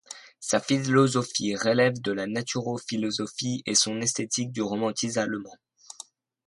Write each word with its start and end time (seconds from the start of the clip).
Sa 0.39 0.59
philosophie 0.59 1.55
relève 1.55 2.01
de 2.01 2.11
la 2.11 2.25
naturphilosophie 2.25 3.61
et 3.67 3.75
son 3.75 4.01
esthétique 4.01 4.51
du 4.51 4.63
romantisme 4.63 5.19
allemand. 5.19 5.53